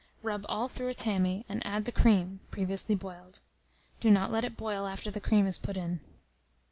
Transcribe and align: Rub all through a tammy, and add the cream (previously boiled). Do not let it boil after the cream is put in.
Rub 0.23 0.47
all 0.49 0.67
through 0.67 0.87
a 0.87 0.95
tammy, 0.95 1.45
and 1.47 1.63
add 1.63 1.85
the 1.85 1.91
cream 1.91 2.39
(previously 2.49 2.95
boiled). 2.95 3.41
Do 3.99 4.09
not 4.09 4.31
let 4.31 4.43
it 4.43 4.57
boil 4.57 4.87
after 4.87 5.11
the 5.11 5.21
cream 5.21 5.45
is 5.45 5.59
put 5.59 5.77
in. 5.77 5.99